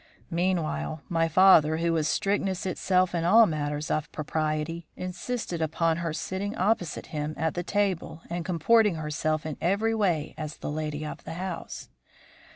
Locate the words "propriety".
4.11-4.87